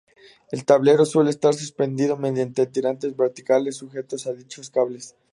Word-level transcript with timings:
El 0.51 0.65
tablero 0.65 1.05
suele 1.05 1.29
estar 1.29 1.53
suspendido 1.53 2.17
mediante 2.17 2.65
tirantes 2.65 3.15
verticales 3.15 3.77
sujetos 3.77 4.25
a 4.25 4.33
dichos 4.33 4.71
cables. 4.71 5.15